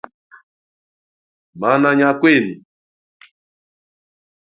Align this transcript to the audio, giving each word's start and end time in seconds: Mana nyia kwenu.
Mana 1.59 1.89
nyia 1.95 2.11
kwenu. 2.19 2.53